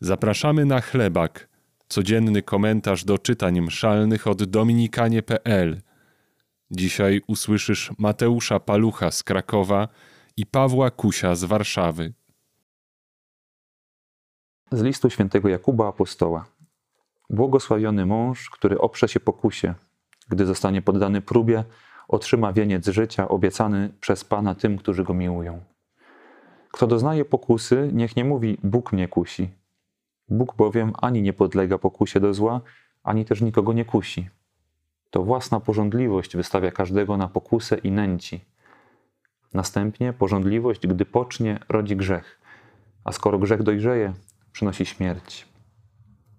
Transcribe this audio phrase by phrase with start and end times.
[0.00, 1.48] Zapraszamy na chlebak,
[1.88, 5.80] codzienny komentarz do czytań mszalnych od dominikanie.pl.
[6.70, 9.88] Dzisiaj usłyszysz Mateusza Palucha z Krakowa
[10.36, 12.12] i Pawła Kusia z Warszawy.
[14.72, 16.46] Z listu świętego Jakuba Apostoła.
[17.30, 19.74] Błogosławiony mąż, który oprze się pokusie,
[20.28, 21.64] gdy zostanie poddany próbie,
[22.08, 25.60] otrzyma wieniec życia obiecany przez Pana tym, którzy go miłują.
[26.72, 29.57] Kto doznaje pokusy, niech nie mówi Bóg mnie kusi.
[30.30, 32.60] Bóg bowiem ani nie podlega pokusie do zła,
[33.02, 34.28] ani też nikogo nie kusi.
[35.10, 38.44] To własna porządliwość wystawia każdego na pokusę i nęci.
[39.54, 42.40] Następnie porządliwość, gdy pocznie, rodzi grzech,
[43.04, 44.12] a skoro grzech dojrzeje,
[44.52, 45.48] przynosi śmierć.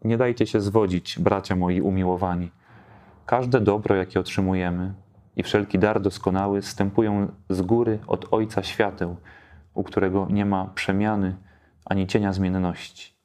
[0.04, 2.52] Nie dajcie się zwodzić, bracia moi umiłowani.
[3.26, 4.94] Każde dobro, jakie otrzymujemy
[5.36, 9.16] i wszelki dar doskonały stępują z góry od Ojca Świateł,
[9.74, 11.36] u którego nie ma przemiany
[11.86, 13.19] ani cienia zmienności.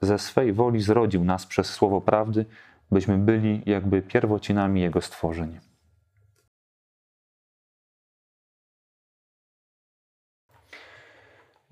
[0.00, 2.46] Ze swej woli zrodził nas przez słowo prawdy,
[2.90, 5.60] byśmy byli jakby pierwocinami Jego stworzeń.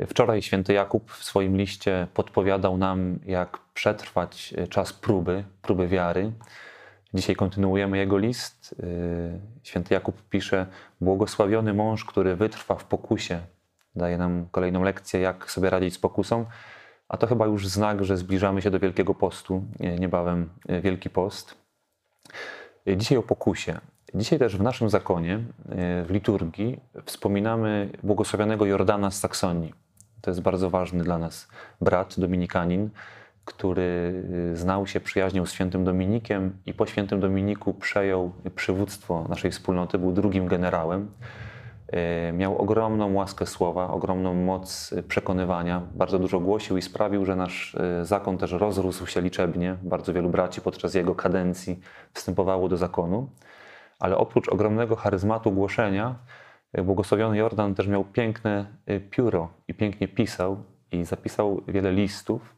[0.06, 6.32] Wczoraj święty Jakub w swoim liście podpowiadał nam, jak przetrwać czas próby, próby wiary.
[7.14, 8.74] Dzisiaj kontynuujemy jego list.
[9.62, 10.66] Święty Jakub pisze:
[11.00, 13.40] Błogosławiony mąż, który wytrwa w pokusie.
[13.96, 16.46] Daje nam kolejną lekcję, jak sobie radzić z pokusą.
[17.08, 19.62] A to chyba już znak, że zbliżamy się do Wielkiego Postu,
[19.98, 20.48] niebawem
[20.82, 21.54] Wielki Post.
[22.96, 23.78] Dzisiaj o pokusie.
[24.14, 25.40] Dzisiaj też w naszym zakonie,
[26.04, 29.74] w liturgii, wspominamy błogosławionego Jordana z Saksonii.
[30.20, 31.48] To jest bardzo ważny dla nas
[31.80, 32.90] brat, dominikanin,
[33.44, 39.98] który znał się przyjaźnią z świętym Dominikiem i po świętym Dominiku przejął przywództwo naszej wspólnoty,
[39.98, 41.10] był drugim generałem.
[42.32, 48.38] Miał ogromną łaskę słowa, ogromną moc przekonywania, bardzo dużo głosił i sprawił, że nasz zakon
[48.38, 49.76] też rozrósł się liczebnie.
[49.82, 51.80] Bardzo wielu braci podczas jego kadencji
[52.12, 53.28] wstępowało do zakonu.
[54.00, 56.14] Ale oprócz ogromnego charyzmatu głoszenia,
[56.84, 58.66] błogosławiony Jordan też miał piękne
[59.10, 60.56] pióro i pięknie pisał
[60.92, 62.54] i zapisał wiele listów.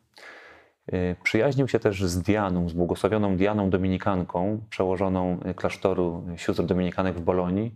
[1.23, 7.75] Przyjaźnił się też z Dianą, z błogosławioną Dianą Dominikanką, przełożoną klasztoru sióstr Dominikanek w Bolonii.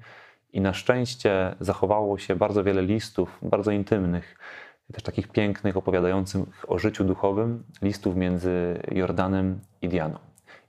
[0.53, 4.39] I na szczęście zachowało się bardzo wiele listów, bardzo intymnych,
[4.93, 10.19] też takich pięknych, opowiadających o życiu duchowym, listów między Jordanem i Dianą.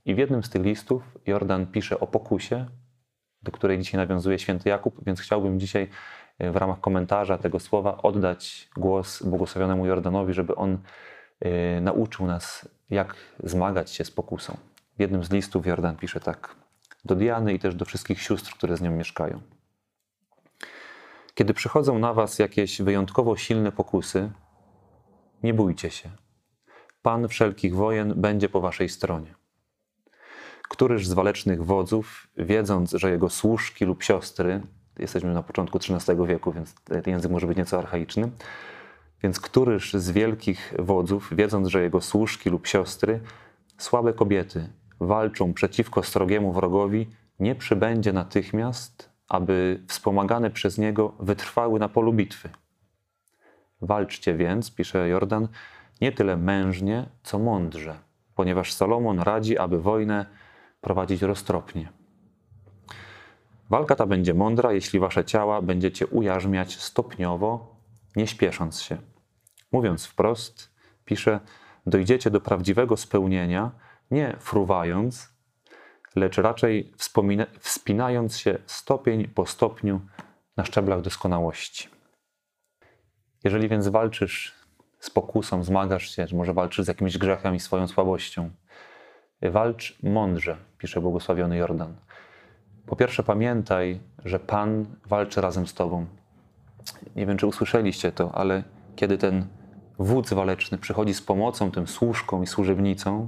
[0.05, 2.65] I w jednym z tych listów Jordan pisze o pokusie,
[3.43, 5.89] do której dzisiaj nawiązuje święty Jakub, więc chciałbym dzisiaj
[6.39, 10.77] w ramach komentarza tego słowa oddać głos błogosławionemu Jordanowi, żeby on
[11.81, 14.57] nauczył nas, jak zmagać się z pokusą.
[14.97, 16.55] W jednym z listów Jordan pisze tak
[17.05, 19.41] do Diany i też do wszystkich sióstr, które z nią mieszkają.
[21.41, 24.31] Kiedy przychodzą na Was jakieś wyjątkowo silne pokusy,
[25.44, 26.09] nie bójcie się.
[27.02, 29.35] Pan wszelkich wojen będzie po Waszej stronie.
[30.69, 34.62] Któryż z walecznych wodzów, wiedząc, że jego służki lub siostry,
[35.00, 38.31] jesteśmy na początku XIII wieku, więc ten język może być nieco archaiczny,
[39.23, 43.19] więc któryż z wielkich wodzów, wiedząc, że jego służki lub siostry,
[43.78, 44.69] słabe kobiety,
[45.00, 47.09] walczą przeciwko srogiemu wrogowi,
[47.40, 52.49] nie przybędzie natychmiast, aby wspomagane przez niego wytrwały na polu bitwy.
[53.81, 55.47] Walczcie więc, pisze Jordan,
[56.01, 57.99] nie tyle mężnie, co mądrze,
[58.35, 60.25] ponieważ Salomon radzi, aby wojnę
[60.81, 61.89] prowadzić roztropnie.
[63.69, 67.75] Walka ta będzie mądra, jeśli wasze ciała będziecie ujarzmiać stopniowo,
[68.15, 68.97] nie śpiesząc się.
[69.71, 70.75] Mówiąc wprost,
[71.05, 71.39] pisze,
[71.85, 73.71] dojdziecie do prawdziwego spełnienia,
[74.11, 75.30] nie fruwając,
[76.16, 76.91] lecz raczej
[77.59, 80.01] wspinając się stopień po stopniu
[80.57, 81.89] na szczeblach doskonałości.
[83.44, 84.55] Jeżeli więc walczysz
[84.99, 88.49] z pokusą, zmagasz się, czy może walczysz z jakimś grzechem i swoją słabością,
[89.41, 91.95] walcz mądrze, pisze błogosławiony Jordan.
[92.85, 96.05] Po pierwsze, pamiętaj, że Pan walczy razem z Tobą.
[97.16, 98.63] Nie wiem, czy usłyszeliście to, ale
[98.95, 99.47] kiedy ten
[99.99, 103.28] wódz waleczny przychodzi z pomocą, tym służką i służebnicą,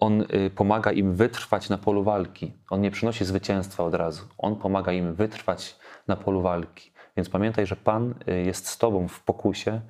[0.00, 2.52] on y, pomaga im wytrwać na polu walki.
[2.70, 4.24] On nie przynosi zwycięstwa od razu.
[4.38, 5.78] On pomaga im wytrwać
[6.08, 6.92] na polu walki.
[7.16, 9.80] Więc pamiętaj, że Pan y, jest z Tobą w pokusie,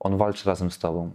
[0.00, 1.10] On walczy razem z Tobą.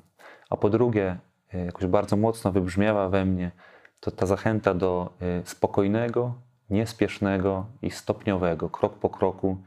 [0.49, 1.17] A po drugie,
[1.53, 3.51] y, jakoś bardzo mocno wybrzmiewa we mnie
[3.99, 5.13] to ta zachęta do
[5.43, 6.33] spokojnego,
[6.69, 9.57] niespiesznego i stopniowego, krok po kroku,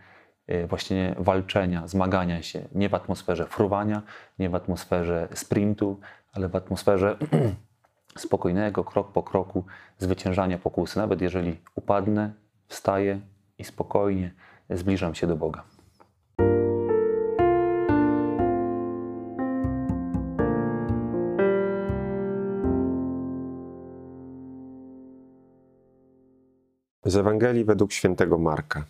[0.69, 2.63] właśnie walczenia, zmagania się.
[2.75, 4.03] Nie w atmosferze fruwania,
[4.39, 6.01] nie w atmosferze sprintu,
[6.33, 7.17] ale w atmosferze
[8.17, 9.65] spokojnego, krok po kroku
[9.99, 12.33] zwyciężania pokusy, nawet jeżeli upadnę,
[12.69, 13.21] wstaję
[13.59, 14.35] i spokojnie
[14.71, 15.65] zbliżam się do Boga.
[27.05, 28.85] Z Ewangelii według świętego Marka.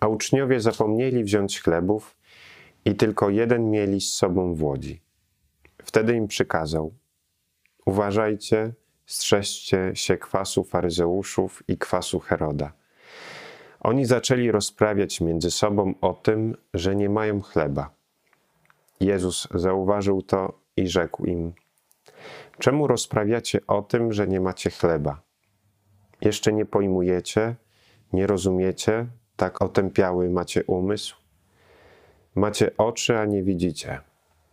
[0.00, 2.16] A uczniowie zapomnieli wziąć chlebów
[2.84, 5.02] i tylko jeden mieli z sobą w łodzi.
[5.84, 6.94] Wtedy im przykazał:
[7.90, 8.72] Uważajcie,
[9.06, 12.72] strzeżcie się kwasu faryzeuszów i kwasu Heroda.
[13.80, 17.90] Oni zaczęli rozprawiać między sobą o tym, że nie mają chleba.
[19.00, 21.52] Jezus zauważył to i rzekł im:
[22.58, 25.20] Czemu rozprawiacie o tym, że nie macie chleba?
[26.20, 27.56] Jeszcze nie pojmujecie,
[28.12, 29.06] nie rozumiecie,
[29.36, 31.16] tak otępiały macie umysł?
[32.34, 34.00] Macie oczy, a nie widzicie,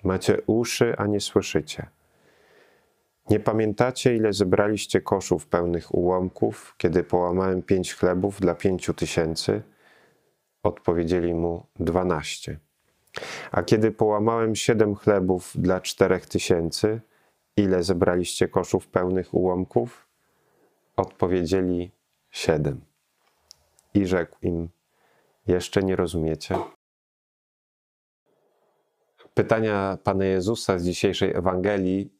[0.03, 1.96] macie uszy, a nie słyszycie.
[3.29, 9.61] Nie pamiętacie, ile zebraliście koszów pełnych ułomków, kiedy połamałem pięć chlebów dla pięciu tysięcy?
[10.63, 12.59] Odpowiedzieli mu dwanaście.
[13.51, 17.01] A kiedy połamałem siedem chlebów dla czterech tysięcy,
[17.57, 20.07] ile zebraliście koszów pełnych ułomków?
[20.95, 21.91] Odpowiedzieli
[22.31, 22.81] siedem.
[23.93, 24.69] I rzekł im:
[25.47, 26.55] Jeszcze nie rozumiecie?
[29.33, 32.16] Pytania Pana Jezusa z dzisiejszej Ewangelii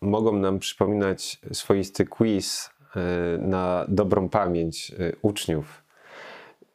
[0.00, 5.84] mogą nam przypominać swoisty quiz e, na dobrą pamięć e, uczniów.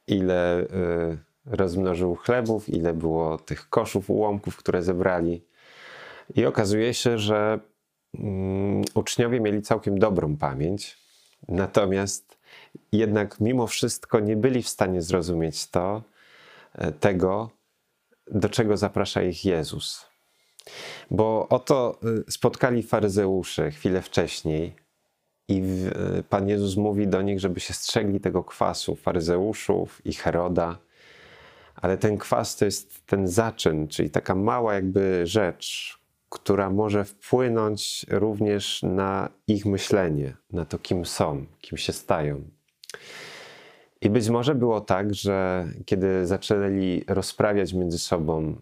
[0.07, 0.65] Ile e,
[1.45, 5.45] rozmnożył chlebów, ile było tych koszów, ułomków, które zebrali.
[6.35, 7.59] I okazuje się, że
[8.19, 10.97] mm, uczniowie mieli całkiem dobrą pamięć,
[11.47, 12.37] natomiast
[12.91, 16.01] jednak mimo wszystko nie byli w stanie zrozumieć to,
[16.99, 17.49] tego,
[18.31, 20.12] do czego zaprasza ich Jezus.
[21.11, 24.75] Bo oto y, spotkali faryzeuszy chwilę wcześniej
[25.47, 25.61] i
[26.19, 30.77] y, Pan Jezus mówi do nich, żeby się strzegli tego kwasu faryzeuszów i Heroda.
[31.75, 35.97] Ale ten kwas to jest ten zaczyn, czyli taka mała jakby rzecz,
[36.29, 42.41] która może wpłynąć również na ich myślenie, na to, kim są, kim się stają.
[44.01, 48.55] I być może było tak, że kiedy zaczęli rozprawiać między sobą,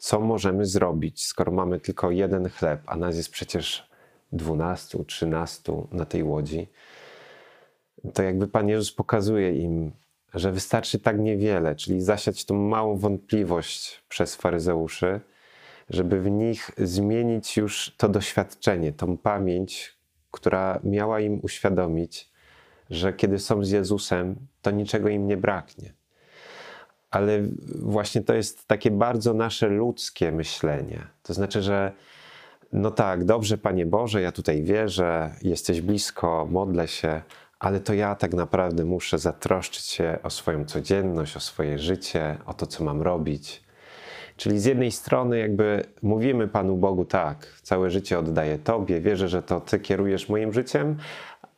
[0.00, 3.90] co możemy zrobić, skoro mamy tylko jeden chleb, a nas jest przecież
[4.32, 6.68] dwunastu, trzynastu na tej łodzi,
[8.14, 9.92] to jakby Pan Jezus pokazuje im,
[10.34, 15.20] że wystarczy tak niewiele, czyli zasiać tą małą wątpliwość przez faryzeuszy,
[15.90, 19.96] żeby w nich zmienić już to doświadczenie, tą pamięć,
[20.30, 22.30] która miała im uświadomić,
[22.90, 25.99] że kiedy są z Jezusem, to niczego im nie braknie
[27.10, 27.42] ale
[27.82, 31.06] właśnie to jest takie bardzo nasze ludzkie myślenie.
[31.22, 31.92] To znaczy, że
[32.72, 37.22] no tak, dobrze, Panie Boże, ja tutaj wierzę, jesteś blisko, modlę się,
[37.58, 42.54] ale to ja tak naprawdę muszę zatroszczyć się o swoją codzienność, o swoje życie, o
[42.54, 43.62] to, co mam robić.
[44.36, 49.42] Czyli z jednej strony, jakby mówimy Panu Bogu, tak, całe życie oddaję Tobie, wierzę, że
[49.42, 50.96] to Ty kierujesz moim życiem,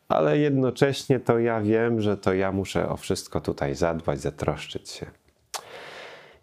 [0.09, 5.22] ale jednocześnie to ja wiem, że to ja muszę o wszystko tutaj zadbać, zatroszczyć się.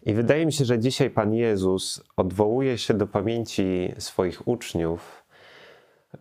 [0.02, 5.24] I wydaje mi się, że dzisiaj Pan Jezus odwołuje się do pamięci swoich uczniów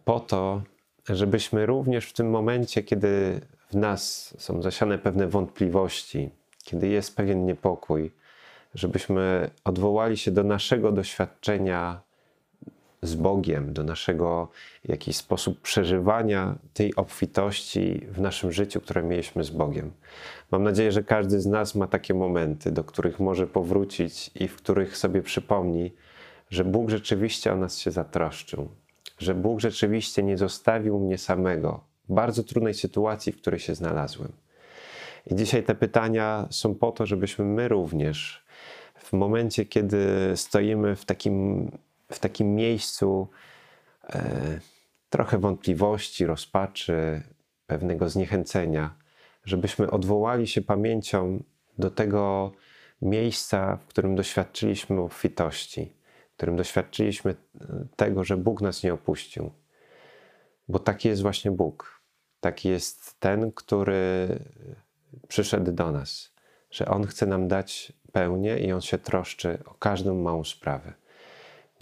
[0.06, 0.62] po to,
[1.10, 6.30] żebyśmy również w tym momencie, kiedy w nas są zasiane pewne wątpliwości,
[6.64, 8.12] kiedy jest pewien niepokój,
[8.76, 12.02] żebyśmy odwołali się do naszego doświadczenia
[13.02, 14.48] z Bogiem, do naszego
[14.86, 19.92] jakiś sposób przeżywania tej obfitości w naszym życiu, które mieliśmy z Bogiem.
[20.52, 24.56] Mam nadzieję, że każdy z nas ma takie momenty, do których może powrócić i w
[24.56, 25.94] których sobie przypomni,
[26.50, 28.70] że Bóg rzeczywiście o nas się zatroszczył,
[29.18, 34.32] że Bóg rzeczywiście nie zostawił mnie samego w bardzo trudnej sytuacji, w której się znalazłem.
[35.32, 38.46] I dzisiaj te pytania są po to, żebyśmy my również
[38.96, 41.72] w momencie, kiedy stoimy w takim
[42.12, 43.28] w takim miejscu
[44.10, 44.60] e,
[45.10, 47.24] trochę wątpliwości, rozpaczy,
[47.68, 48.96] pewnego zniechęcenia,
[49.46, 51.44] żebyśmy odwołali się pamięcią
[51.78, 52.52] do tego
[53.02, 55.94] miejsca, w którym doświadczyliśmy obfitości,
[56.32, 59.52] w którym doświadczyliśmy e, tego, że Bóg nas nie opuścił.
[60.68, 62.02] Bo taki jest właśnie Bóg.
[62.40, 64.28] Taki jest ten, który
[65.28, 66.34] przyszedł do nas,
[66.72, 70.94] że On chce nam dać pełnię i On się troszczy o każdą małą sprawę.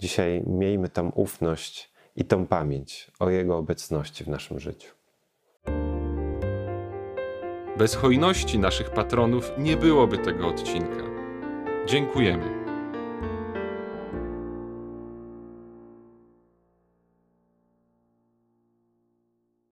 [0.00, 4.94] Dzisiaj miejmy tą ufność i tą pamięć o Jego obecności w naszym życiu.
[7.78, 11.02] Bez hojności naszych patronów nie byłoby tego odcinka.
[11.86, 12.57] Dziękujemy.